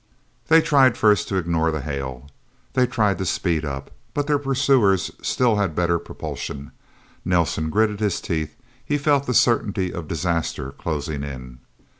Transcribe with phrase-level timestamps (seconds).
[0.47, 2.27] They tried first to ignore the hail.
[2.73, 3.91] They tried to speed up.
[4.15, 6.71] But their pursuers still had better propulsion.
[7.23, 8.55] Nelsen gritted his teeth.
[8.83, 11.59] He felt the certainty of disaster closing in.